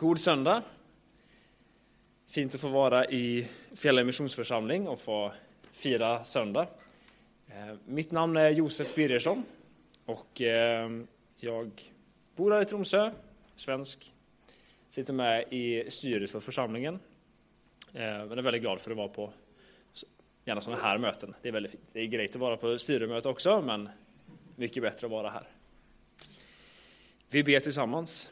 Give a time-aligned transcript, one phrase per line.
[0.00, 0.62] God söndag.
[2.28, 5.32] Fint att få vara i Fjälla missionsförsamling och få
[5.72, 6.66] fira söndag.
[7.48, 9.44] Eh, mitt namn är Josef Birgersson
[10.04, 10.90] och eh,
[11.36, 11.70] jag
[12.36, 13.10] bor här i Tromsö,
[13.54, 14.12] svensk.
[14.88, 16.94] Sitter med i styrelsen för församlingen.
[17.92, 19.32] Eh, men är väldigt glad för att vara på
[20.44, 21.34] gärna sådana här möten.
[21.42, 21.88] Det är väldigt fint.
[21.92, 23.88] Det är grejt att vara på styrelsemöte också, men
[24.56, 25.48] mycket bättre att vara här.
[27.30, 28.30] Vi ber tillsammans.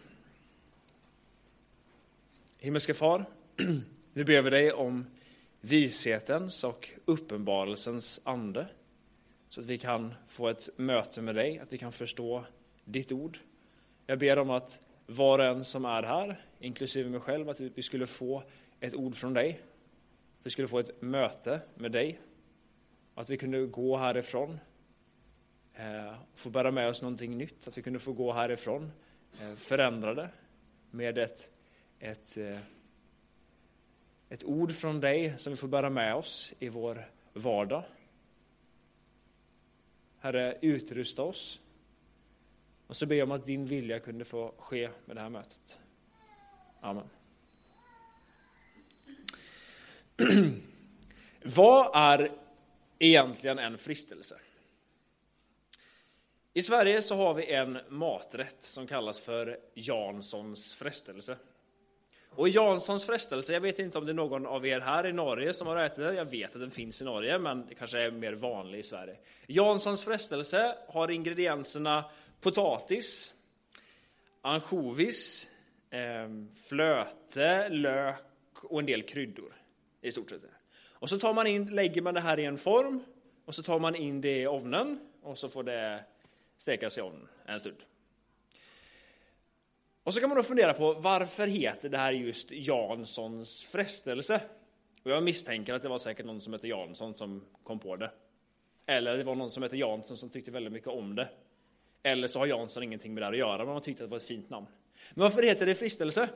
[2.60, 3.24] Himmelske Far,
[4.12, 5.06] nu ber vi dig om
[5.60, 8.66] vishetens och uppenbarelsens ande,
[9.48, 12.44] så att vi kan få ett möte med dig, att vi kan förstå
[12.84, 13.38] ditt ord.
[14.06, 17.82] Jag ber om att var och en som är här, inklusive mig själv, att vi
[17.82, 18.42] skulle få
[18.80, 19.60] ett ord från dig,
[20.40, 22.20] att vi skulle få ett möte med dig,
[23.14, 24.58] att vi kunde gå härifrån
[25.74, 28.92] eh, få bära med oss någonting nytt, att vi kunde få gå härifrån
[29.40, 30.28] eh, förändrade
[30.90, 31.52] med ett
[32.00, 32.58] ett, eh,
[34.28, 37.84] ett ord från dig som vi får bära med oss i vår vardag.
[40.18, 41.60] Herre, utrusta oss.
[42.86, 45.80] Och så ber jag om att din vilja kunde få ske med det här mötet.
[46.80, 47.08] Amen.
[51.42, 52.32] Vad är
[52.98, 54.40] egentligen en fristelse?
[56.52, 61.36] I Sverige så har vi en maträtt som kallas för Janssons frestelse.
[62.38, 65.52] Och Janssons frestelse, jag vet inte om det är någon av er här i Norge
[65.52, 66.16] som har ätit den.
[66.16, 69.16] Jag vet att den finns i Norge, men det kanske är mer vanlig i Sverige.
[69.46, 72.04] Janssons frestelse har ingredienserna
[72.40, 73.32] potatis,
[74.40, 75.48] ansjovis,
[75.90, 78.24] ehm, flöte, lök
[78.62, 79.52] och en del kryddor.
[80.00, 80.42] I stort sett.
[80.92, 83.04] Och så tar man in, lägger man det här i en form
[83.44, 86.04] och så tar man in det i ovnen och så får det
[86.56, 87.87] stekas i ovnen en stund.
[90.08, 94.40] Och så kan man då fundera på varför heter det här just Janssons frestelse?
[95.04, 98.10] Och jag misstänker att det var säkert någon som hette Jansson som kom på det.
[98.86, 101.28] Eller det var någon som hette Jansson som tyckte väldigt mycket om det.
[102.02, 104.10] Eller så har Jansson ingenting med det här att göra, men man tyckte att det
[104.10, 104.66] var ett fint namn.
[105.14, 106.28] Men varför heter det frestelse?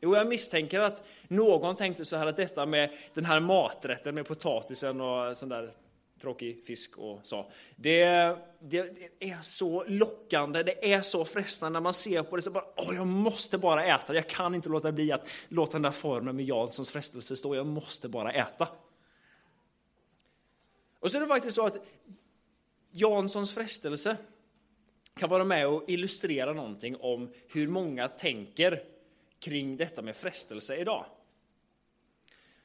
[0.00, 4.26] Jo, jag misstänker att någon tänkte så här att detta med den här maträtten med
[4.26, 5.72] potatisen och sån där
[6.20, 7.50] tråkig fisk och så.
[7.76, 8.04] Det,
[8.60, 12.42] det, det, är så lockande, det är så frestande när man ser på det.
[12.42, 15.82] Så bara, Åh, jag måste bara äta, jag kan inte låta bli att låta den
[15.82, 18.68] där formen med Janssons frestelse stå, jag måste bara äta.
[21.00, 21.76] Och så är det faktiskt så att
[22.90, 24.16] Janssons frestelse
[25.14, 28.82] kan vara med och illustrera någonting om hur många tänker
[29.38, 31.06] kring detta med frestelse idag.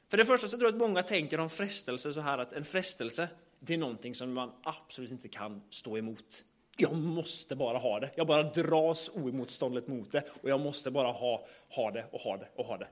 [0.08, 2.64] För det första så tror jag att många tänker om frestelse så här att en
[2.64, 3.28] frestelse,
[3.66, 6.44] det är någonting som man absolut inte kan stå emot.
[6.76, 8.10] Jag måste bara ha det.
[8.16, 12.36] Jag bara dras oemotståndligt mot det och jag måste bara ha, ha det och ha
[12.36, 12.88] det och ha det.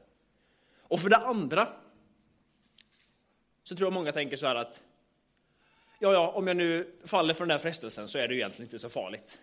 [0.82, 1.68] Och för det andra
[3.62, 4.84] så tror jag många tänker så här att
[5.98, 8.66] ja, ja, om jag nu faller för den där frestelsen så är det ju egentligen
[8.66, 9.40] inte så farligt.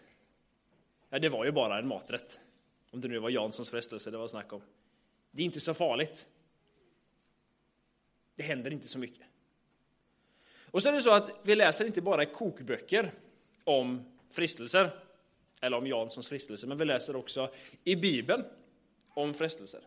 [1.09, 2.39] Ja, det var ju bara en maträtt.
[2.91, 4.61] Om det nu var Janssons frestelse det var snack om.
[5.31, 6.27] Det är inte så farligt.
[8.35, 9.28] Det händer inte så mycket.
[10.71, 13.11] Och så är det så att vi läser inte bara i kokböcker
[13.63, 14.89] om frestelser,
[15.61, 17.51] eller om Janssons frestelse, men vi läser också
[17.83, 18.45] i Bibeln
[19.13, 19.81] om frestelser.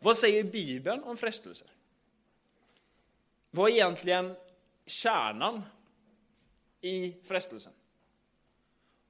[0.00, 1.66] Vad säger Bibeln om frestelser?
[3.50, 4.36] Vad är egentligen
[4.86, 5.62] kärnan
[6.80, 7.72] i frestelsen?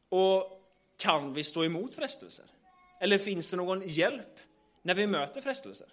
[0.09, 0.63] Och
[0.97, 2.45] kan vi stå emot frestelser?
[3.01, 4.39] Eller finns det någon hjälp
[4.83, 5.89] när vi möter frestelser?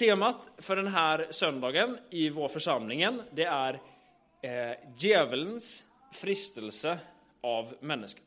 [0.00, 3.80] Temat för den här söndagen i vår församlingen, det är
[4.42, 6.98] eh, djävulens fristelse
[7.40, 8.24] av människan”.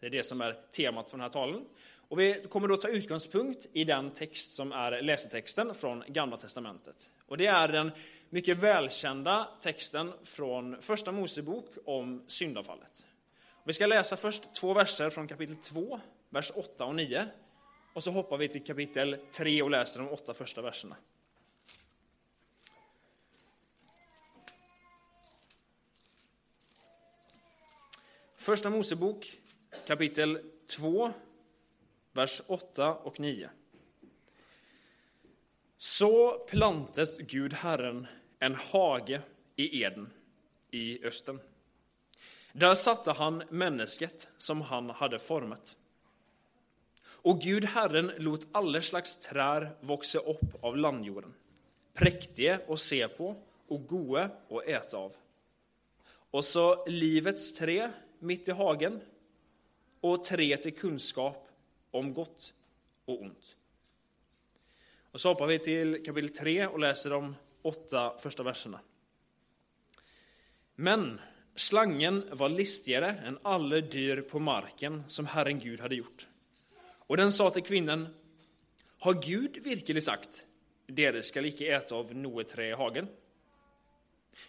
[0.00, 1.64] Det är det som är temat för den här talen.
[2.08, 7.10] Och vi kommer då ta utgångspunkt i den text som är läsetexten från Gamla Testamentet.
[7.26, 7.90] Och det är den
[8.30, 13.06] mycket välkända texten från Första Mosebok om syndafallet.
[13.64, 17.28] Vi ska läsa först två verser från kapitel 2, vers 8 och 9.
[17.92, 20.96] Och så hoppar vi till kapitel 3 och läser de åtta första verserna.
[28.36, 29.32] Första Mosebok
[29.86, 31.12] kapitel 2,
[32.12, 33.50] vers 8 och 9.
[35.78, 38.06] Så plantet Gud Herren
[38.38, 39.22] en hage
[39.56, 40.12] i Eden
[40.70, 41.40] i östen.
[42.52, 45.76] Där satte han människet som han hade format.
[47.22, 51.34] Och Gud Herren låt alla slags trär växa upp av landjorden,
[51.94, 53.36] präktige att se på
[53.66, 55.12] och goda att äta av.
[56.30, 59.00] Och så livets tre mitt i hagen
[60.00, 61.48] och tre till kunskap
[61.90, 62.54] om gott
[63.04, 63.56] och ont.
[65.12, 68.80] Och så hoppar vi till kapitel 3 och läser de åtta första verserna.
[70.74, 71.20] Men
[71.54, 76.26] slangen var listigare än alla dyr på marken som Herren Gud hade gjort.
[77.06, 78.08] Och den sa till kvinnan,
[78.98, 80.46] har Gud virkelig sagt,
[80.86, 83.08] dere skall icke äta av något trä i hagen?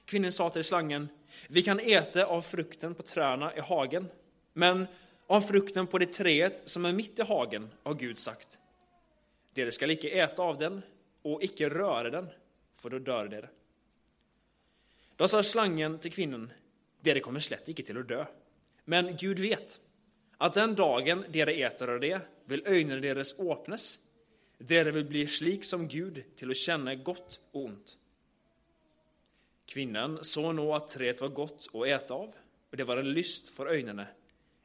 [0.05, 1.09] Kvinnan sa till slangen,
[1.47, 4.07] vi kan äta av frukten på träna i hagen,
[4.53, 4.88] men
[5.27, 8.57] av frukten på det träet som är mitt i hagen har Gud sagt,
[9.53, 10.81] dere skall icke äta av den
[11.21, 12.29] och icke röra den,
[12.73, 13.50] för då dör dere.
[15.15, 16.51] Då sa slangen till kvinnan,
[17.01, 18.25] dere kommer slett icke till att dö,
[18.85, 19.81] men Gud vet
[20.44, 24.00] att den dagen dere äter av det vill ögonen deras åpnes,
[24.57, 27.98] dere vill bli slik som Gud till att känna gott och ont.
[29.66, 32.34] Kvinnan såg nå att träet var gott att äta av,
[32.69, 34.06] och det var en lyst för ögonen,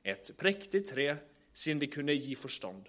[0.03, 1.17] ett präktigt trä,
[1.53, 2.89] sin det kunde ge förstånd.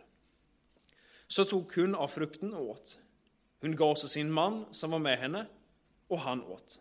[1.27, 2.99] Så tog hon av frukten och åt.
[3.61, 5.45] Hon gav också sin man som var med henne,
[6.07, 6.79] och han åt.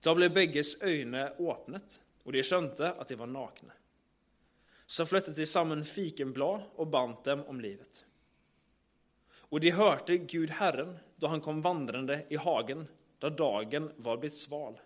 [0.00, 3.72] Då blev bägges ögon åpnet, och de skönte att de var nakna.
[4.90, 8.04] Så flyttade de samman fikenblad och band dem om livet.
[9.30, 12.86] Och de hörde Gud Herren då han kom vandrande i hagen,
[13.18, 14.80] där dagen var blivit sval.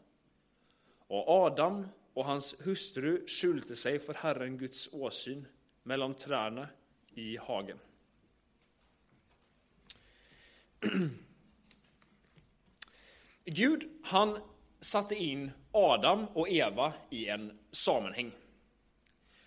[1.07, 5.47] Och Adam och hans hustru skjulte sig för Herren Guds åsyn
[5.83, 6.69] mellan träna
[7.15, 7.79] i hagen.
[13.45, 14.39] Gud, han
[14.81, 18.33] satte in Adam och Eva i en sammanhang.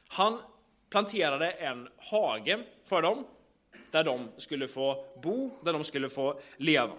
[0.08, 0.40] Han
[0.90, 3.26] planterade en hage för dem,
[3.92, 6.94] där de skulle få bo, där de skulle få leva.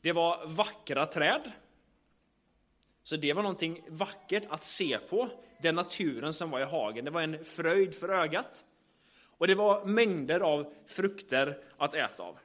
[0.00, 1.52] Det var vackra träd,
[3.02, 5.28] så det var någonting vackert att se på,
[5.62, 7.04] den naturen som var i hagen.
[7.04, 8.64] Det var en fröjd för ögat.
[9.20, 12.38] Och det var mängder av frukter att äta av.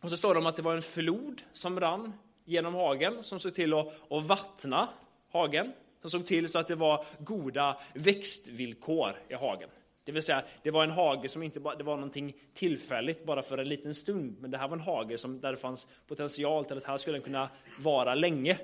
[0.00, 2.12] Och så står det om att det var en flod som rann
[2.44, 4.88] genom hagen, som såg till att, att vattna
[5.32, 9.68] hagen, som såg till så att det var goda växtvillkor i hagen.
[10.04, 13.42] Det vill säga, det var en hage som inte bara, det var någonting tillfälligt bara
[13.42, 16.64] för en liten stund, men det här var en hage som, där det fanns potential
[16.64, 18.58] till att här skulle den kunna vara länge.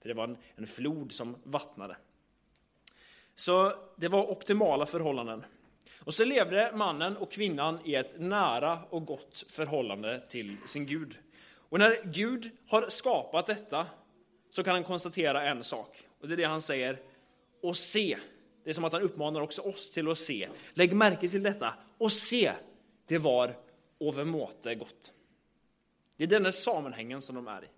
[0.00, 1.96] För det var en, en flod som vattnade.
[3.34, 5.44] Så det var optimala förhållanden.
[5.98, 11.18] Och så levde mannen och kvinnan i ett nära och gott förhållande till sin Gud.
[11.50, 13.86] Och när Gud har skapat detta
[14.50, 16.07] så kan han konstatera en sak.
[16.20, 17.00] Och det är det han säger,
[17.62, 18.18] och se.
[18.64, 20.48] Det är som att han uppmanar också oss till att se.
[20.74, 22.52] Lägg märke till detta, och se,
[23.06, 23.56] det var
[24.00, 25.12] övermåte gott.
[26.16, 27.68] Det är denna sammanhängen som de är i.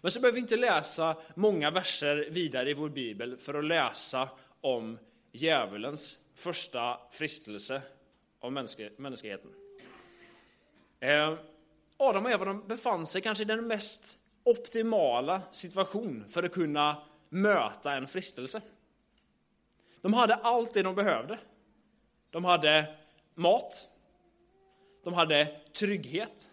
[0.00, 4.28] Men så behöver vi inte läsa många verser vidare i vår bibel för att läsa
[4.60, 4.98] om
[5.32, 7.82] djävulens första fristelse
[8.40, 9.50] av mänskligheten.
[11.00, 11.34] Eh,
[11.96, 17.92] Adam och Eva befann sig kanske i den mest optimala situation för att kunna möta
[17.92, 18.60] en frestelse.
[20.00, 21.38] De hade allt det de behövde.
[22.30, 22.94] De hade
[23.34, 23.88] mat,
[25.04, 26.50] de hade trygghet,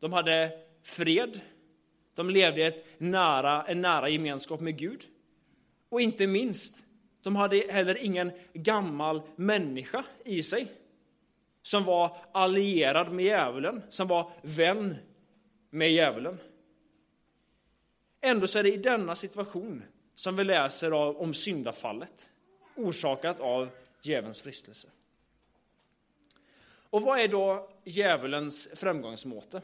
[0.00, 1.40] de hade fred,
[2.14, 5.04] de levde i ett nära, en nära gemenskap med Gud.
[5.88, 6.86] Och inte minst,
[7.22, 10.66] de hade heller ingen gammal människa i sig
[11.62, 14.96] som var allierad med djävulen, som var vän
[15.70, 16.38] med djävulen.
[18.24, 19.82] Ändå så är det i denna situation
[20.14, 22.30] som vi läser av, om syndafallet,
[22.76, 23.68] orsakat av
[24.02, 24.88] djävulens fristelse.
[26.90, 29.62] Och vad är då djävulens framgångsmåte?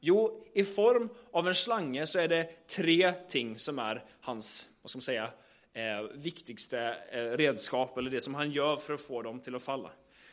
[0.00, 4.90] Jo, i form av en slange så är det tre ting som är hans, vad
[4.90, 5.30] ska man säga,
[5.72, 9.62] eh, viktigaste eh, redskap, eller det som han gör för att få dem till att
[9.62, 9.90] falla.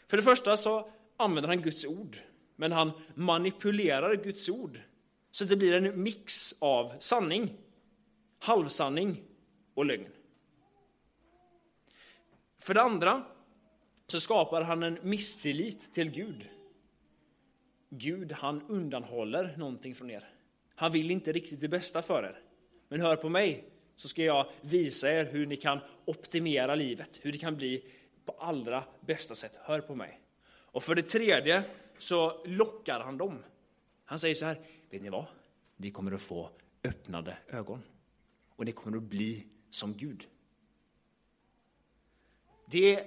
[0.08, 2.18] För det första så använder han Guds ord,
[2.56, 4.80] men han manipulerar Guds ord
[5.32, 7.58] så det blir en mix av sanning,
[8.40, 9.24] halvsanning
[9.74, 10.12] och lögn.
[12.60, 13.26] För det andra
[14.08, 16.50] så skapar han en misstillit till Gud.
[17.90, 20.30] Gud, han undanhåller någonting från er.
[20.76, 22.42] Han vill inte riktigt det bästa för er.
[22.88, 23.64] Men hör på mig,
[23.96, 27.84] så ska jag visa er hur ni kan optimera livet, hur det kan bli
[28.26, 29.54] på allra bästa sätt.
[29.62, 30.20] Hör på mig.
[30.48, 31.64] Och för det tredje
[31.98, 33.44] så lockar han dem.
[34.06, 35.26] Han säger så här, vet ni vad?
[35.78, 36.50] Ni kommer att få
[36.84, 37.84] öppnade ögon.
[38.56, 40.28] Och ni kommer att bli som Gud.
[42.66, 43.04] Det,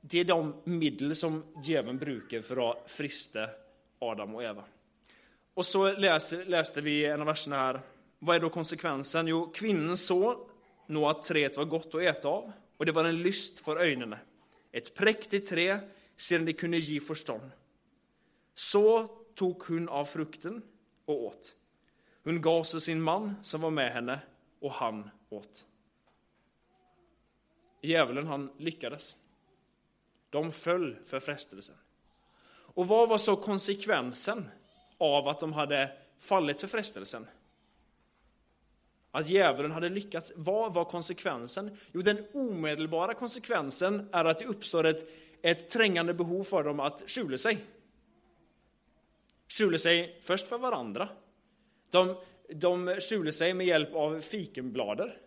[0.00, 3.48] det är de medel som djävulen brukar för att frista
[3.98, 4.64] Adam och Eva.
[5.54, 7.80] Och så läser, läste vi en av verserna här.
[8.18, 9.26] Vad är då konsekvensen?
[9.26, 10.48] Jo, kvinnan såg
[10.86, 14.14] nog att träet var gott att äta av, och det var en lyst för ögonen.
[14.72, 15.80] Ett präktigt trä,
[16.16, 17.50] sedan det kunde ge förstånd.
[18.54, 20.62] Så tog hon av frukten
[21.08, 21.54] och åt.
[22.24, 24.20] Hon gav sig sin man som var med henne
[24.60, 25.64] och han åt.
[27.82, 29.16] Djävulen han lyckades.
[30.30, 31.74] De föll för frestelsen.
[32.50, 34.48] Och vad var så konsekvensen
[34.98, 37.26] av att de hade fallit för frestelsen?
[39.10, 40.32] Att djävulen hade lyckats.
[40.36, 41.76] Vad var konsekvensen?
[41.92, 45.08] Jo, den omedelbara konsekvensen är att det uppstår ett,
[45.42, 47.64] ett trängande behov för dem att skjula sig
[49.48, 51.08] skjuler sig först för varandra.
[51.90, 52.16] De,
[52.48, 55.20] de skjuler sig med hjälp av fikenblader.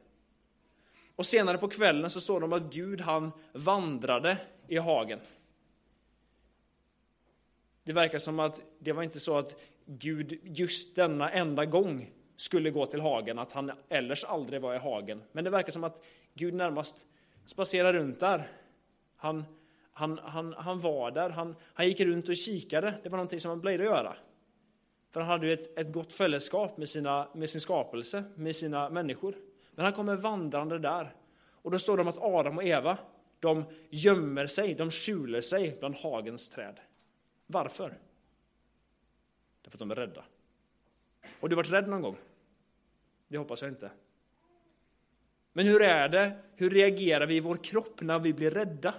[1.16, 4.38] Och senare på kvällen så står det om att Gud han vandrade
[4.68, 5.20] i hagen.
[7.84, 12.72] Det verkar som att det var inte så att Gud just denna enda gång skulle
[12.72, 15.24] gå till hagen, att han ellers aldrig var i hagen.
[15.32, 17.06] Men det verkar som att Gud närmast
[17.46, 18.48] spatserade runt där.
[19.16, 19.46] Han,
[20.02, 22.94] han, han, han var där, han, han gick runt och kikade.
[23.04, 24.16] Det var någonting som han plöjde att göra.
[25.12, 28.90] För han hade ju ett, ett gott fällskap med, sina, med sin skapelse, med sina
[28.90, 29.36] människor.
[29.72, 31.14] Men han kommer vandrande där.
[31.62, 32.98] Och då står det om att Adam och Eva,
[33.40, 36.80] de gömmer sig, de skjuler sig bland hagens träd.
[37.48, 37.98] Varför?
[39.62, 40.24] Därför att de är rädda.
[41.40, 42.18] Har du varit rädd någon gång?
[43.28, 43.92] Det hoppas jag inte.
[45.54, 46.32] Men hur är det?
[46.56, 48.94] Hur reagerar vi i vår kropp när vi blir rädda?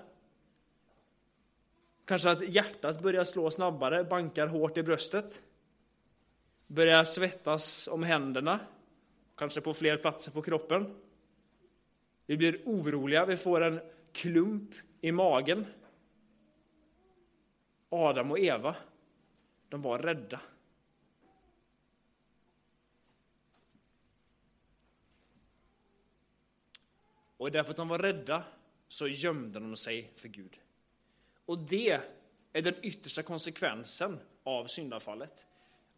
[2.12, 5.42] Kanske att hjärtat börjar slå snabbare, bankar hårt i bröstet.
[6.66, 8.61] Börjar svettas om händerna,
[9.37, 10.95] kanske på fler platser på kroppen.
[12.26, 13.81] Vi blir oroliga, vi får en
[14.12, 15.66] klump i magen.
[17.88, 18.76] Adam och Eva,
[19.69, 20.40] de var rädda.
[27.37, 28.45] Och därför att de var rädda
[28.88, 30.59] så gömde de sig för Gud.
[31.46, 32.00] Och det
[32.52, 35.46] är den yttersta konsekvensen av syndafallet.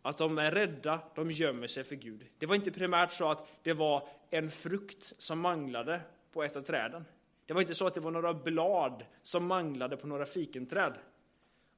[0.02, 2.26] Att de är rädda, de gömmer sig för Gud.
[2.38, 6.00] Det var inte primärt så att det var en frukt som manglade
[6.32, 7.04] på ett av träden.
[7.46, 10.94] Det var inte så att det var några blad som manglade på några fikenträd.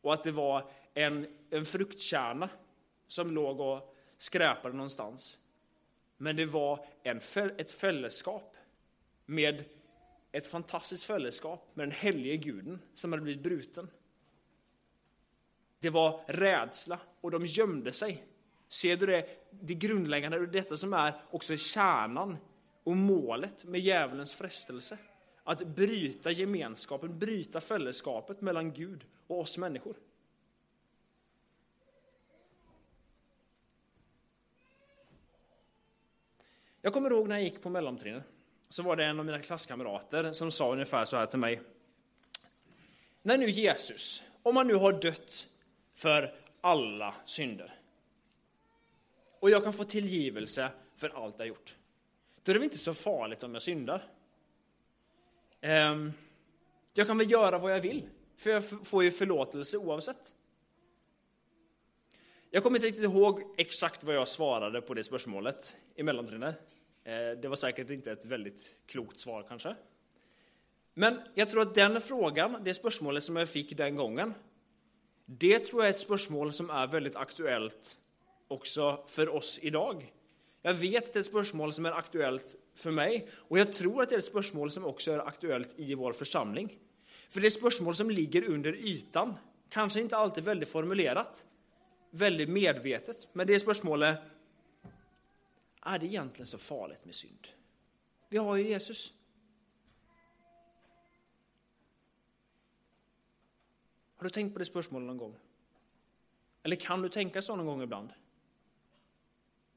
[0.00, 2.48] Och att det var en, en fruktkärna
[3.08, 5.38] som låg och skräpade någonstans.
[6.16, 7.20] Men det var en,
[7.56, 8.56] ett fällskap
[9.26, 9.64] med
[10.36, 13.90] ett fantastiskt fällskap med den helige guden som hade blivit bruten.
[15.80, 18.26] Det var rädsla och de gömde sig.
[18.68, 22.36] Ser du det, det grundläggande, det detta som är också kärnan
[22.84, 24.98] och målet med djävulens frestelse?
[25.44, 29.96] Att bryta gemenskapen, bryta fällskapet mellan Gud och oss människor.
[36.80, 38.24] Jag kommer ihåg när jag gick på mellantrinnet
[38.68, 41.60] så var det en av mina klasskamrater som sa ungefär så här till mig.
[43.22, 45.48] När nu Jesus, om han nu har dött
[45.94, 47.74] för alla synder
[49.40, 51.76] och jag kan få tillgivelse för allt jag gjort,
[52.42, 54.02] då är det väl inte så farligt om jag syndar?
[55.60, 56.12] Ehm,
[56.94, 60.32] jag kan väl göra vad jag vill, för jag får ju förlåtelse oavsett.
[62.50, 66.02] Jag kommer inte riktigt ihåg exakt vad jag svarade på det spörsmålet i.
[67.06, 69.74] Eh, det var säkert inte ett väldigt klokt svar kanske.
[70.94, 74.34] Men jag tror att den frågan, det spörsmålet som jag fick den gången,
[75.26, 77.96] det tror jag är ett spörsmål som är väldigt aktuellt
[78.48, 80.12] också för oss idag.
[80.62, 84.02] Jag vet att det är ett spörsmål som är aktuellt för mig och jag tror
[84.02, 86.78] att det är ett spörsmål som också är aktuellt i vår församling.
[87.28, 89.34] För det är spörsmål som ligger under ytan,
[89.68, 91.46] kanske inte alltid väldigt formulerat,
[92.10, 94.18] väldigt medvetet, men det är spörsmålet
[95.86, 97.48] är det egentligen så farligt med synd?
[98.28, 99.12] Vi har ju Jesus.
[104.16, 105.36] Har du tänkt på det spörsmålet någon gång?
[106.62, 108.12] Eller kan du tänka så någon gång ibland?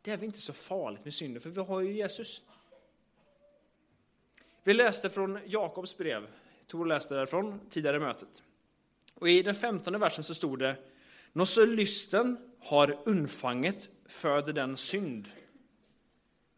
[0.02, 2.42] Det är väl inte så farligt med synden, för vi har ju Jesus.
[4.64, 6.28] Vi läste från Jakobs brev,
[6.68, 8.44] Tor läste därifrån tidigare i mötet.
[9.14, 10.76] Och i den femtonde versen så stod det,
[11.34, 15.30] Nå så lysten har undfanget föder den synd.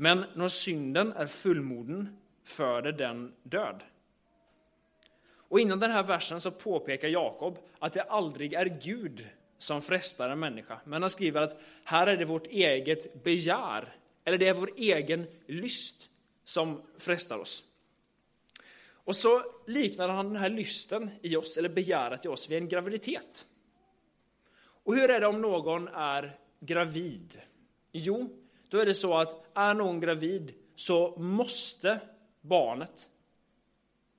[0.02, 3.84] Men när synden är fullmoden föder den död.
[5.34, 9.28] Och innan den här versen så påpekar Jakob att det aldrig är Gud
[9.58, 10.80] som frestar en människa.
[10.86, 15.28] Men han skriver att här är det vårt eget begär, eller det är vår egen
[15.46, 16.10] lyst
[16.46, 17.64] som frestar oss.
[18.94, 22.68] Och så liknar han den här lysten i oss, eller begäret i oss, vid en
[22.68, 23.46] graviditet.
[24.62, 27.42] Och hur är det om någon är gravid?
[27.92, 28.41] Jo,
[28.72, 32.00] då är det så att är någon gravid så måste
[32.42, 33.10] barnet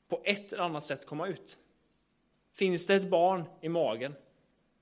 [0.09, 1.59] på ett eller annat sätt komma ut.
[2.55, 4.15] Finns det ett barn i magen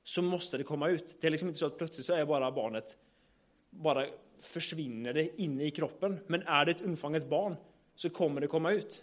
[0.03, 1.17] så måste det komma ut.
[1.21, 2.99] Det är liksom inte så att plötsligt så är bara barnet,
[3.71, 4.07] bara
[4.41, 6.19] försvinner det inne i kroppen.
[6.27, 7.57] Men är det ett undfånget barn
[7.95, 9.03] så kommer det komma ut.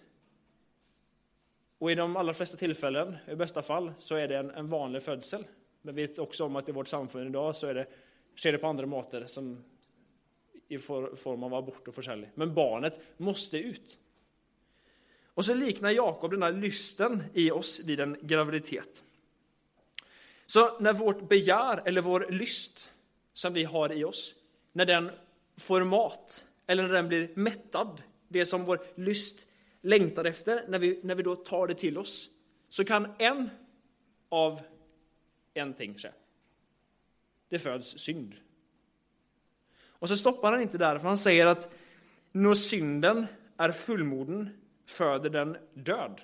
[1.77, 5.03] Och i de allra flesta tillfällen, i bästa fall, så är det en, en vanlig
[5.03, 5.43] födsel.
[5.81, 7.87] Men vi vet också om att i vårt samfund idag så är det,
[8.35, 9.63] sker det på andra måter som
[10.67, 12.29] i form av abort och försäljning.
[12.35, 13.97] Men barnet måste ut.
[15.25, 19.03] Och så liknar Jakob den här lysten i oss vid en graviditet.
[20.45, 22.91] Så när vårt begär eller vår lyst
[23.33, 24.35] som vi har i oss,
[24.71, 25.11] när den
[25.57, 29.47] får mat eller när den blir mättad, det som vår lyst
[29.81, 32.29] längtar efter, när vi, när vi då tar det till oss,
[32.69, 33.49] så kan en
[34.29, 34.61] av
[35.53, 36.09] en ting ske.
[37.49, 38.35] Det föds synd.
[39.99, 41.69] Och så stoppar han inte där, för han säger att
[42.31, 43.27] när synden
[43.57, 44.49] är fullmoden
[44.85, 46.21] föder den död.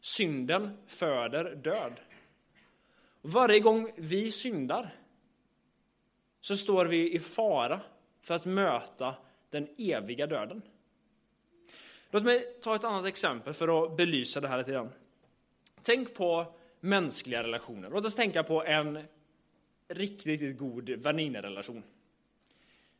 [0.00, 2.00] Synden föder död.
[3.22, 4.94] Varje gång vi syndar
[6.40, 7.80] så står vi i fara
[8.22, 9.14] för att möta
[9.50, 10.62] den eviga döden.
[12.10, 14.90] Låt mig ta ett annat exempel för att belysa det här lite grann.
[15.82, 17.90] Tänk på mänskliga relationer.
[17.90, 19.04] Låt oss tänka på en
[19.88, 21.82] riktigt, riktigt god väninnerelation.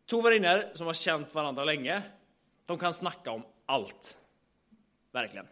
[0.06, 2.02] Två väninnor som har känt varandra länge,
[2.66, 4.18] de kan snacka om allt.
[5.12, 5.46] Verkligen.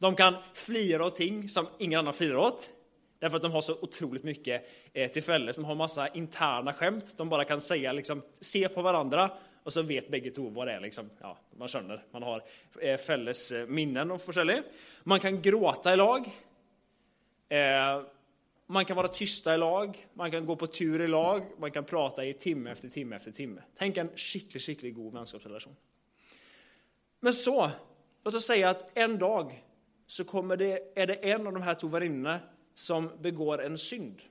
[0.00, 2.70] De kan flira åt ting som ingen annan flirar åt.
[3.18, 5.56] Därför att de har så otroligt mycket eh, till fälles.
[5.56, 7.14] De har massa interna skämt.
[7.16, 9.30] De bara kan säga, liksom, se på varandra
[9.62, 10.80] och så vet bägge två vad det är.
[10.80, 11.10] Liksom.
[11.20, 12.42] Ja, man känner, man har
[12.80, 14.62] eh, fälles eh, minnen och försäljning.
[15.02, 16.30] Man kan gråta i lag.
[17.48, 18.02] Eh,
[18.66, 21.84] man kan vara tysta i lag, man kan gå på tur i lag, man kan
[21.84, 23.62] prata i timme efter timme efter timme.
[23.76, 25.76] Tänk en skicklig, skicklig god vänskapsrelation.
[27.20, 27.70] Men så,
[28.24, 29.64] låt oss säga att en dag
[30.06, 31.88] så kommer det, är det en av de här två
[32.74, 34.22] som begår en synd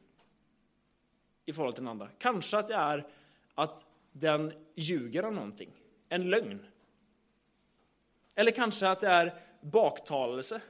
[1.46, 2.10] i förhållande till den andra.
[2.18, 3.08] Kanske att det är
[3.56, 5.70] att den ljuger om någonting,
[6.10, 6.66] en lögn.
[8.36, 10.62] Eller kanske att det är baktalelse.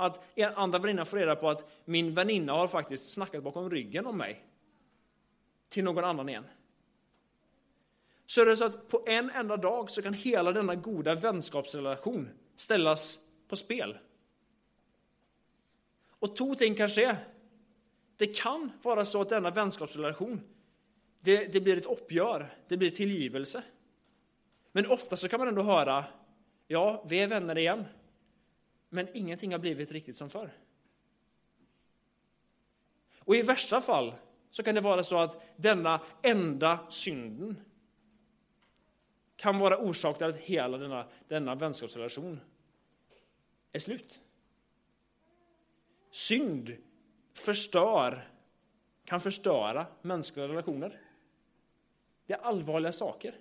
[0.00, 4.18] Att andra väninna får reda på att min väninna har faktiskt snackat bakom ryggen om
[4.18, 4.44] mig
[5.68, 6.44] till någon annan igen
[8.30, 12.28] så är det så att på en enda dag så kan hela denna goda vänskapsrelation
[12.56, 13.98] ställas på spel.
[16.08, 17.16] Och två ting kanske är.
[18.16, 20.40] Det kan vara så att denna vänskapsrelation,
[21.20, 23.62] det, det blir ett uppgör, det blir tillgivelse.
[24.72, 26.04] Men ofta så kan man ändå höra,
[26.66, 27.84] ja, vi är vänner igen,
[28.90, 30.50] men ingenting har blivit riktigt som förr.
[33.18, 34.14] Och i värsta fall
[34.50, 37.60] så kan det vara så att denna enda synden
[39.36, 42.40] kan vara orsak till att hela denna, denna vänskapsrelation
[43.72, 44.20] är slut.
[46.10, 46.76] Synd
[47.34, 48.28] förstör,
[49.04, 51.00] kan förstöra mänskliga relationer.
[52.26, 53.38] Det är allvarliga saker.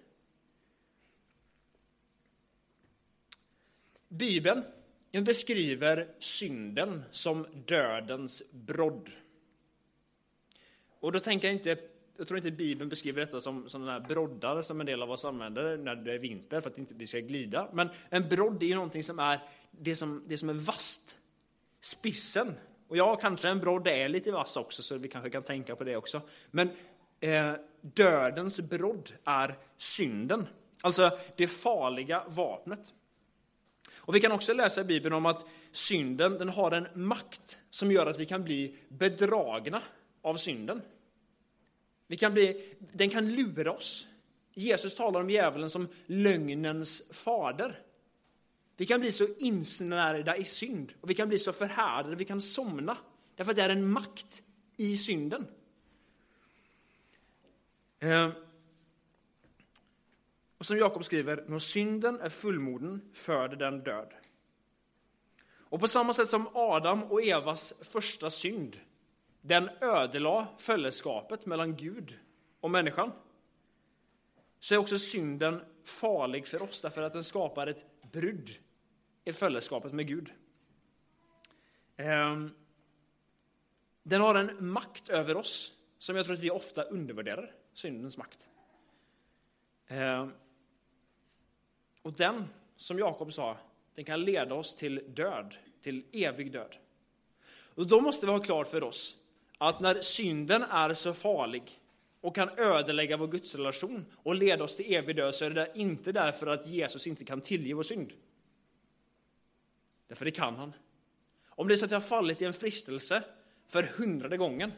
[4.07, 4.63] Bibeln
[5.11, 9.09] beskriver synden som dödens brodd.
[10.99, 11.77] Och då tänker jag inte
[12.19, 15.25] jag tror inte Bibeln beskriver detta som sådana här broddar som en del av oss
[15.25, 17.69] använder när det är vinter för att inte vi ska glida.
[17.73, 19.39] Men en brodd är ju någonting som är
[19.71, 21.17] det som, det som är vasst.
[21.81, 22.53] Spissen.
[22.87, 25.83] Och ja, kanske en brodd är lite vass också, så vi kanske kan tänka på
[25.83, 26.21] det också.
[26.51, 26.69] Men
[27.19, 30.47] eh, dödens brodd är synden.
[30.81, 32.93] Alltså det farliga vapnet.
[34.09, 37.91] Och Vi kan också läsa i Bibeln om att synden den har en makt som
[37.91, 39.81] gör att vi kan bli bedragna
[40.21, 40.81] av synden.
[42.07, 44.07] Vi kan bli, den kan lura oss.
[44.53, 47.79] Jesus talar om djävulen som lögnens fader.
[48.77, 52.41] Vi kan bli så insnärjda i synd och vi kan bli så förhärdade, vi kan
[52.41, 52.97] somna.
[53.35, 54.41] Därför att det är en makt
[54.77, 55.47] i synden.
[57.99, 58.29] Eh,
[60.59, 64.13] och som Jakob skriver, när synden är fullmoden föder den död.
[65.49, 68.79] Och på samma sätt som Adam och Evas första synd
[69.41, 72.19] den ödelade fällskapet mellan Gud
[72.59, 73.11] och människan,
[74.59, 78.49] så är också synden farlig för oss därför att den skapar ett brydd
[79.25, 80.33] i fällskapet med Gud.
[81.97, 82.51] Ehm,
[84.03, 88.39] den har en makt över oss som jag tror att vi ofta undervärderar, syndens makt.
[89.87, 90.33] Ehm,
[92.01, 93.57] och den, som Jakob sa,
[93.95, 96.75] den kan leda oss till död, till evig död.
[97.75, 99.15] Och då måste vi ha klart för oss
[99.57, 101.79] att när synden är så farlig
[102.21, 106.11] och kan ödelägga vår gudsrelation och leda oss till evig död så är det inte
[106.11, 108.13] därför att Jesus inte kan tillge vår synd.
[110.07, 110.73] Därför det kan han.
[111.49, 113.23] Om det är så att jag har fallit i en fristelse
[113.67, 114.71] för hundrade gången,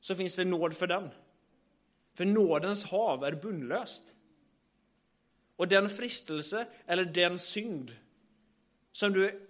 [0.00, 1.08] så finns det nåd för den.
[2.14, 4.04] För nådens hav är bundlöst.
[5.62, 7.96] Och den fristelse eller den synd
[8.92, 9.48] som du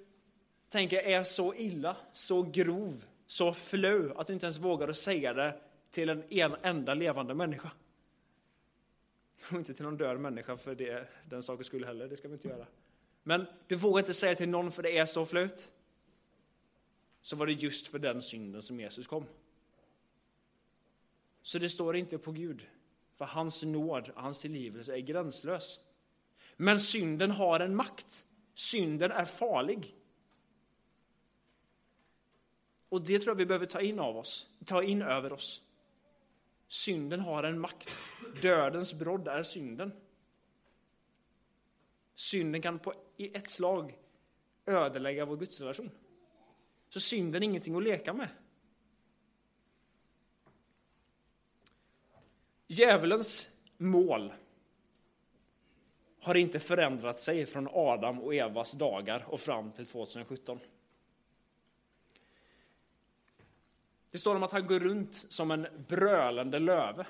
[0.69, 5.61] tänker är så illa, så grov, så flö att du inte ens vågar säga det
[5.91, 7.71] till en, en enda levande människa.
[9.51, 12.35] Och inte till någon död människa för det, den sakens skull heller, det ska vi
[12.35, 12.67] inte göra.
[13.23, 15.73] Men du vågar inte säga till någon för det är så flöt.
[17.23, 19.25] Så var det just för den synden som Jesus kom.
[21.43, 22.67] Så det står inte på Gud,
[23.17, 25.81] för hans nåd, hans tillgivelse är gränslös.
[26.57, 28.25] Men synden har en makt.
[28.55, 29.95] Synden är farlig.
[32.89, 35.63] Och det tror jag vi behöver ta in av oss, ta in över oss.
[36.69, 37.89] Synden har en makt.
[38.43, 39.93] Dödens brodd är synden.
[42.15, 43.99] Synden kan på, i ett slag
[44.67, 45.91] ödelägga vår gudsrelation.
[46.89, 48.29] Så synden är ingenting att leka med.
[52.67, 54.33] Djävulens mål
[56.23, 60.61] har inte förändrat sig från Adam och Evas dagar och fram till 2017.
[64.11, 67.07] Det står om att han går runt som en brölande löve.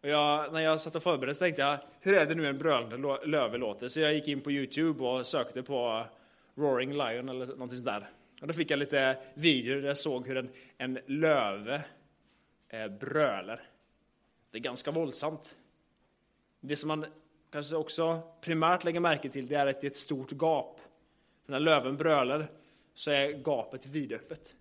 [0.00, 3.26] Och jag, när jag satt och förberedde tänkte jag, hur är det nu en brölande
[3.26, 3.88] löve låter?
[3.88, 6.06] Så jag gick in på Youtube och sökte på
[6.54, 8.10] Roaring Lion eller någonting sådär.
[8.40, 11.84] Och då fick jag lite videor där jag såg hur en, en löve
[12.68, 13.62] eh, brölar.
[14.50, 15.56] Det är ganska våldsamt.
[16.64, 17.06] Det som man
[17.50, 20.80] kanske också primärt lägger märke till det är att det är ett stort gap.
[21.44, 22.50] För när löven brölar
[22.94, 24.56] så är gapet vidöppet.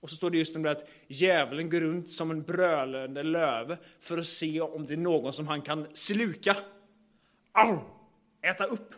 [0.00, 3.78] Och så står det just om det att djävulen går runt som en brölande löve
[4.00, 6.56] för att se om det är någon som han kan sluka.
[7.52, 7.78] Au!
[8.42, 8.94] Äta upp.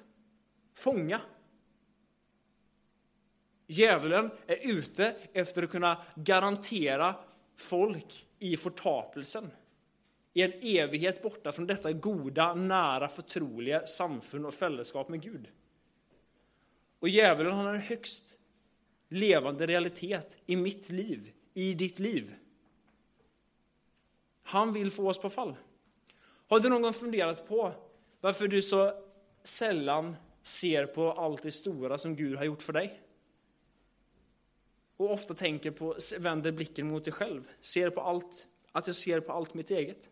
[0.75, 1.21] Fånga.
[3.67, 7.15] Djävulen är ute efter att kunna garantera
[7.57, 9.51] folk i förtapelsen.
[10.37, 15.49] I en evighet borta från detta goda, nära, förtroliga samfund och fällskap med Gud.
[16.99, 18.37] Och djävulen har en högst
[19.09, 22.35] levande realitet i mitt liv, i ditt liv.
[24.43, 25.57] Han vill få oss på fall.
[26.49, 27.73] Har du någon gång funderat på
[28.21, 29.03] varför du så
[29.45, 33.01] sällan ser på allt det stora som Gud har gjort för dig?
[34.97, 39.21] Och ofta tänker på, vänder blicken mot dig själv, ser på allt, att jag ser
[39.21, 40.09] på allt mitt eget.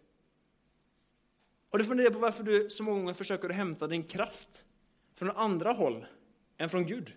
[1.75, 4.65] Har du funderat på varför du så många gånger försöker hämta din kraft
[5.15, 6.07] från andra håll
[6.57, 7.13] än från Gud?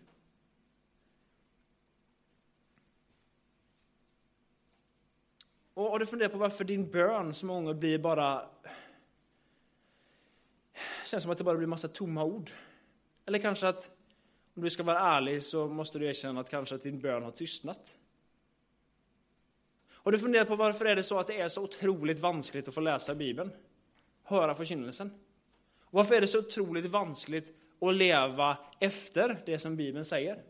[5.73, 8.49] Och har du funderat på varför din bön så många gånger blir bara...
[11.05, 12.51] känns som att det bara blir massa tomma ord.
[13.25, 13.89] Eller kanske att,
[14.55, 17.31] om du ska vara ärlig, så måste du erkänna att kanske att din bön har
[17.31, 17.97] tystnat.
[19.89, 22.73] Har du funderat på varför är det så att det är så otroligt vanskligt att
[22.73, 23.51] få läsa Bibeln?
[24.29, 25.11] Höra förkynnelsen?
[25.89, 30.43] Varför är det så otroligt vanskligt att leva efter det som Bibeln säger?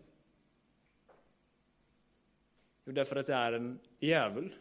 [2.85, 4.55] Jo, därför att det är en djävul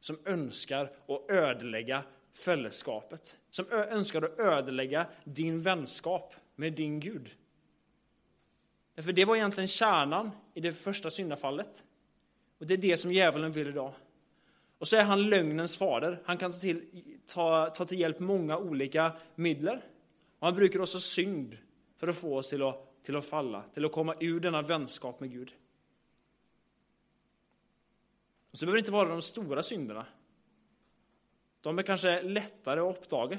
[0.00, 2.02] som önskar att ödelägga
[2.32, 3.36] fällskapet.
[3.50, 7.30] Som önskar att ödelägga din vänskap med din Gud.
[8.94, 11.84] Därför det var egentligen kärnan i det första syndafallet.
[12.58, 13.94] Och det är det som djävulen vill idag.
[14.80, 16.22] Och så är han lögnens fader.
[16.24, 19.78] Han kan ta till, ta, ta till hjälp många olika medel.
[20.38, 21.58] Och han brukar också synd
[21.96, 25.20] för att få oss till att, till att falla, till att komma ur denna vänskap
[25.20, 25.52] med Gud.
[28.50, 30.06] Och så behöver det inte vara de stora synderna.
[31.60, 33.38] De är kanske lättare att uppdaga.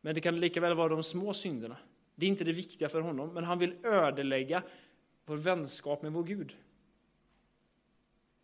[0.00, 1.76] Men det kan lika väl vara de små synderna.
[2.14, 4.62] Det är inte det viktiga för honom, men han vill ödelägga
[5.24, 6.56] vår vänskap med vår Gud.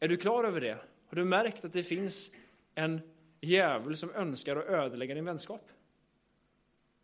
[0.01, 0.79] Är du klar över det?
[1.11, 2.31] Har du märkt att det finns
[2.75, 3.01] en
[3.41, 5.71] djävul som önskar att ödelägga din vänskap?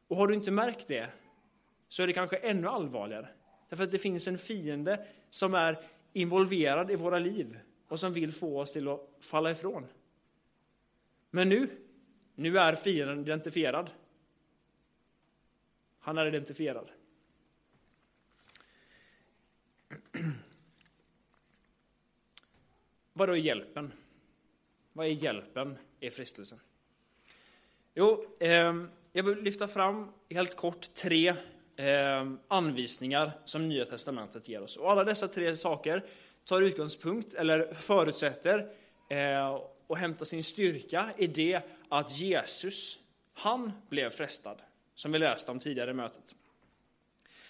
[0.08, 1.10] Och har du inte märkt det,
[1.88, 3.28] så är det kanske ännu allvarligare.
[3.68, 5.78] Därför att det finns en fiende som är
[6.12, 9.86] involverad i våra liv och som vill få oss till att falla ifrån.
[11.30, 11.68] Men nu,
[12.34, 13.90] nu är fienden identifierad.
[15.98, 16.90] Han är identifierad.
[23.18, 23.92] Vad är hjälpen?
[24.92, 26.58] Vad är hjälpen i frestelsen?
[27.94, 28.74] Jo, eh,
[29.12, 31.34] jag vill lyfta fram helt kort tre
[31.76, 34.76] eh, anvisningar som Nya Testamentet ger oss.
[34.76, 36.04] Och alla dessa tre saker
[36.44, 38.72] tar utgångspunkt, eller förutsätter,
[39.10, 42.98] eh, och hämtar sin styrka i det att Jesus,
[43.32, 44.62] han blev frestad,
[44.94, 46.34] som vi läste om tidigare i mötet.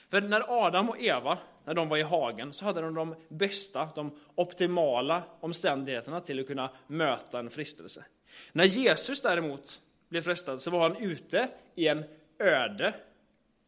[0.09, 3.91] För när Adam och Eva när de var i hagen, så hade de de bästa,
[3.95, 8.05] de optimala omständigheterna till att kunna möta en frestelse.
[8.53, 12.05] När Jesus däremot blev frestad så var han ute i en
[12.39, 12.95] öde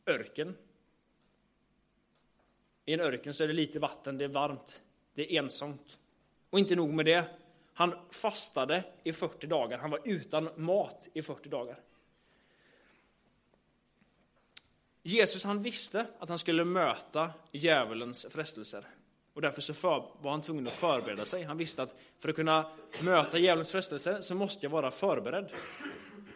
[0.06, 0.56] örken.
[2.84, 4.82] I en örken så är det lite vatten, det är varmt,
[5.14, 5.98] det är ensamt.
[6.50, 7.24] Och inte nog med det,
[7.74, 11.80] han fastade i 40 dagar, han var utan mat i 40 dagar.
[15.08, 18.84] Jesus han visste att han skulle möta djävulens frestelser.
[19.34, 21.42] Och därför så för, var han tvungen att förbereda sig.
[21.42, 25.52] Han visste att för att kunna möta djävulens frestelser så måste jag vara förberedd.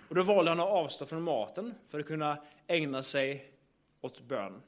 [0.08, 3.52] Och då valde han att avstå från maten för att kunna ägna sig
[4.00, 4.62] åt bön.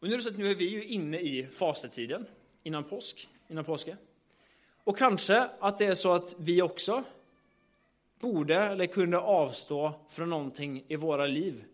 [0.00, 2.26] Och nu är det så att nu är vi ju inne i fastetiden
[2.62, 3.96] innan påsk, innan påske.
[4.84, 7.04] Och kanske att det är så att vi också
[8.18, 11.64] borde eller kunde avstå från någonting i våra liv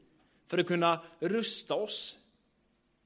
[0.47, 2.19] för att kunna rusta oss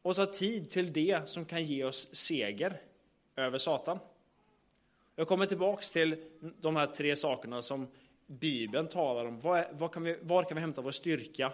[0.03, 2.81] och ta tid till det som kan ge oss seger
[3.37, 3.99] över Satan.
[5.17, 6.25] Jag kommer tillbaks till
[6.61, 7.89] de här tre sakerna som
[8.27, 9.41] Bibeln talar om.
[9.41, 11.53] Var, var, kan, vi, var kan vi hämta vår styrka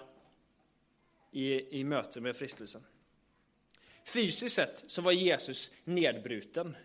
[1.31, 2.83] i, i möte med fristelsen?
[4.05, 6.77] Fysiskt sett så var Jesus nedbruten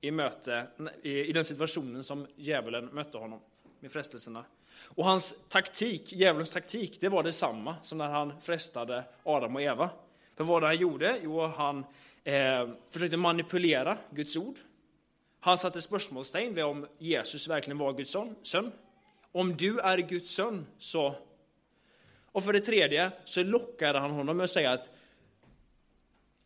[0.00, 0.66] i, möte,
[1.02, 3.40] i, i den situationen som djävulen mötte honom
[3.80, 4.44] med frestelserna.
[4.80, 9.90] Och hans taktik, djävulens taktik, det var detsamma som när han frestade Adam och Eva.
[10.36, 11.18] För vad han gjorde?
[11.22, 11.84] Jo, han
[12.24, 14.56] eh, försökte manipulera Guds ord.
[15.40, 18.72] Han satte spörsmålstecken vid om Jesus verkligen var Guds son.
[19.32, 21.14] Om du är Guds son, så...
[22.32, 24.90] Och för det tredje så lockade han honom med att säga att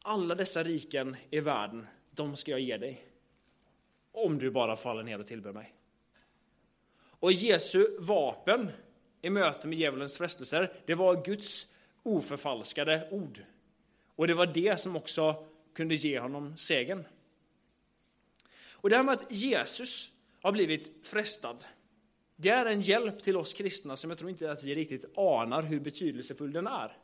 [0.02, 3.04] alla dessa riken i världen, de ska jag ge dig.
[4.12, 5.74] Om du bara faller ner och tillber mig.
[7.22, 8.70] Och Jesu vapen
[9.20, 13.40] i möte med djävulens frestelser, det var Guds oförfalskade ord.
[14.16, 17.04] Och det var det som också kunde ge honom segern.
[18.70, 21.64] Och det här med att Jesus har blivit frestad,
[22.36, 25.62] det är en hjälp till oss kristna som jag tror inte att vi riktigt anar
[25.62, 26.96] hur betydelsefull den är.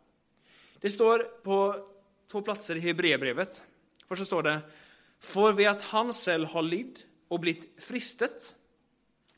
[0.80, 1.88] Det står på
[2.30, 3.62] två platser i Hebreerbrevet.
[4.06, 4.60] Först så står det,
[5.20, 8.54] får vi att han själv har lidd och blivit fristet,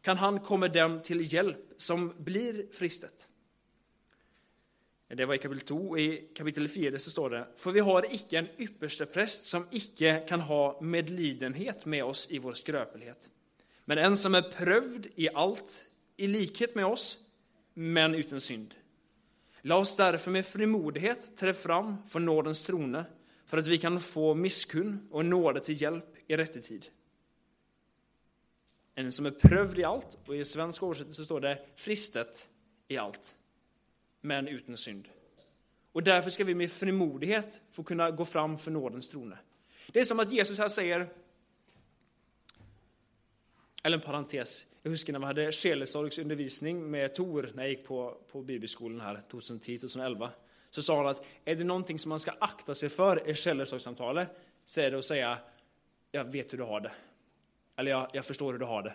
[0.02, 3.28] kan han komma dem till hjälp som blir fristet.
[5.08, 5.98] Det var i kapitel 2.
[5.98, 10.24] I kapitel 4 så står det, för vi har icke en ypperste präst som icke
[10.28, 13.28] kan ha medlidenhet med oss i vår skröpelighet,
[13.84, 15.86] men en som är prövd i allt,
[16.16, 17.18] i likhet med oss,
[17.74, 18.74] men utan synd.
[19.62, 23.04] Låt oss därför med frimodighet träda fram för nådens trone,
[23.46, 26.86] för att vi kan få misskun och nåde till hjälp i rätt tid.
[29.00, 32.48] En som är prövd i allt, och i svensk översättning står det fristet
[32.88, 33.36] i allt,
[34.20, 35.08] men utan synd.
[35.92, 39.38] Och därför ska vi med frimodighet få kunna gå fram för nådens trone.
[39.86, 41.08] Det är som att Jesus här säger,
[43.82, 47.84] eller en parentes, jag huskar när vi hade Själestorgs undervisning med Tor när jag gick
[47.84, 50.28] på, på bibelskolan här 2010-2011.
[50.70, 54.28] Så sa han att är det någonting som man ska akta sig för i Själestorgssamtalet
[54.64, 55.38] så är det att säga
[56.12, 56.92] jag vet hur du har det.
[57.81, 58.95] Eller jag, jag förstår hur du har det.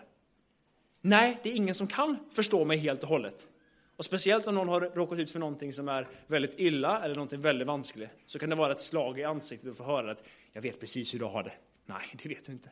[1.00, 3.48] Nej, det är ingen som kan förstå mig helt och hållet.
[3.96, 7.40] Och speciellt om någon har råkat ut för någonting som är väldigt illa eller någonting
[7.40, 10.62] väldigt vanskligt, så kan det vara ett slag i ansiktet att få höra att jag
[10.62, 11.52] vet precis hur du har det.
[11.86, 12.70] Nej, det vet du inte.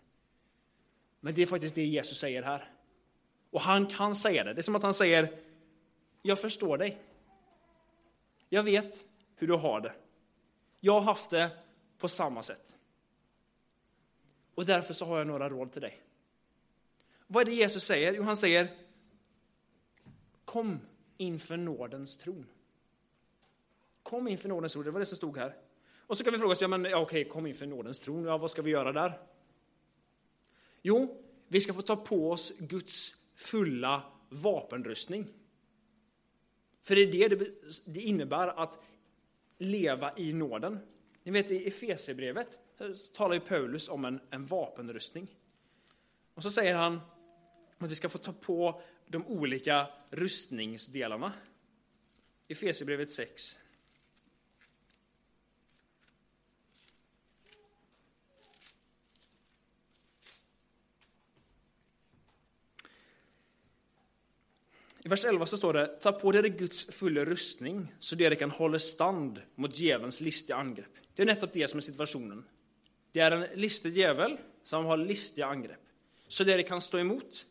[1.21, 2.73] Men det är faktiskt det Jesus säger här.
[3.51, 4.55] Och han kan säga det.
[4.55, 5.29] Det är som att han säger,
[6.23, 6.99] jag förstår dig.
[8.49, 9.05] Jag vet
[9.37, 9.93] hur du har det.
[10.81, 11.51] Jag har haft det
[11.99, 12.79] på samma sätt.
[14.55, 16.04] Och därför så har jag några råd till dig.
[17.35, 18.15] Vad är det Jesus säger?
[18.15, 18.69] Jo, han säger,
[20.45, 20.81] kom
[21.17, 22.47] inför nådens tron.
[24.03, 25.57] Kom inför nådens tron, det var det som stod här.
[26.07, 28.39] Och så kan vi fråga oss, ja men ja, okej, kom inför nådens tron, ja
[28.39, 29.21] vad ska vi göra där?
[30.83, 35.27] Jo, vi ska få ta på oss Guds fulla vapenrustning.
[36.83, 37.49] För det är det
[37.85, 38.79] det innebär att
[39.59, 40.79] leva i nåden.
[41.23, 42.59] Ni vet i Efesierbrevet
[43.15, 45.37] talar ju Paulus om en, en vapenrustning.
[46.35, 47.01] Och så säger han
[47.79, 51.33] att vi ska få ta på de olika rustningsdelarna.
[52.49, 53.59] Efesierbrevet 6.
[65.05, 68.51] I vers 11 så står det, ta på er Guds fulla rustning så dere kan
[68.51, 70.97] hålla stand mot djävulens listiga angrepp.
[71.15, 72.45] Det är nettopp det som är situationen.
[73.13, 75.81] Det är en listig djävul som har listiga angrepp.
[76.29, 77.47] Så dere kan stå emot.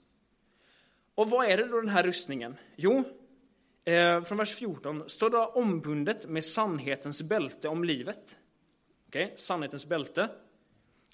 [1.16, 2.56] Och vad är det då den här rustningen?
[2.76, 3.04] Jo,
[3.86, 8.38] eh, från vers 14 står det ombundet med sannhetens bälte om livet.
[9.08, 9.30] Okay?
[9.36, 10.30] Sannhetens bälte.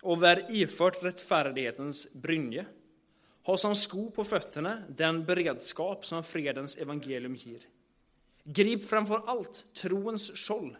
[0.01, 2.65] Och vär ifört rättfärdighetens brynje.
[3.43, 7.61] Ha som sko på fötterna den beredskap som fredens evangelium ger.
[8.43, 10.75] Grip framför allt troens skjold,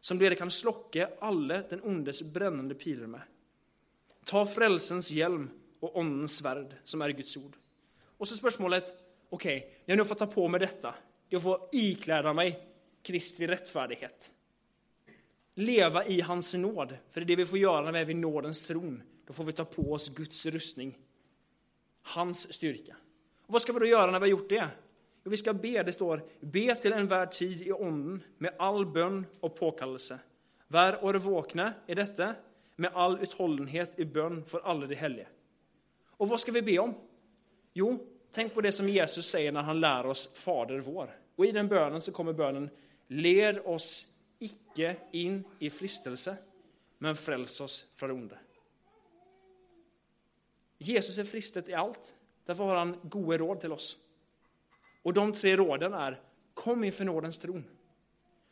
[0.00, 3.22] som det kan slocka alla den ondes brännande pilar med.
[4.24, 7.56] Ta frälsens hjälm och ondens svärd, som är Guds ord.
[8.20, 8.92] Och så spörsmålet,
[9.28, 10.94] okej, okay, jag nu får ta på mig detta.
[11.28, 12.68] Jag får ikläda mig
[13.02, 14.30] Kristi rättfärdighet.
[15.54, 18.16] Leva i hans nåd, för det är det vi får göra när vi är vid
[18.16, 19.02] nådens tron.
[19.26, 20.98] Då får vi ta på oss Guds rustning,
[22.02, 22.96] hans styrka.
[23.46, 24.68] Och vad ska vi då göra när vi har gjort det?
[25.24, 28.86] Jo, vi ska be, det står, be till en värd tid i onden med all
[28.86, 30.18] bön och påkallelse.
[30.68, 32.34] Vär våkna i detta,
[32.76, 35.26] med all uthållenhet i bön för alla de helge.
[36.06, 36.94] Och vad ska vi be om?
[37.72, 41.16] Jo, tänk på det som Jesus säger när han lär oss Fader vår.
[41.36, 42.70] Och i den bönen så kommer bönen,
[43.06, 44.06] led oss
[44.38, 46.36] icke in i fristelse,
[46.98, 48.38] men fräls oss från onde.
[50.78, 52.14] Jesus är fristet i allt,
[52.44, 53.96] därför har han goda råd till oss.
[55.02, 56.22] Och de tre råden är,
[56.54, 57.64] kom inför nådens tron.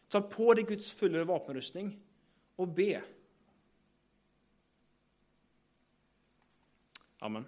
[0.09, 2.01] Ta på dig Guds fulla vapenrustning
[2.57, 3.03] och be.
[7.19, 7.45] Amen.